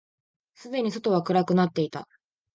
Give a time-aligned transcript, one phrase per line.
[0.55, 2.07] すでに外は暗くなっていた。